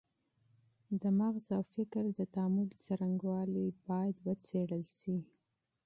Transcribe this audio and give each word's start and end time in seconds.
د 1.01 1.03
مغز 1.19 1.45
او 1.57 1.63
فکر 1.75 2.03
د 2.17 2.19
تعامل 2.33 2.67
څرنګوالی 2.83 3.67
باید 3.87 4.15
وڅېړل 4.25 4.83
سي. 4.97 5.17